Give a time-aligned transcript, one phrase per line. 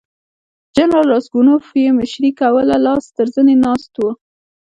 [0.75, 4.09] جنرال راسګونوف یې مشري کوله لاس تر زنې ناست وو.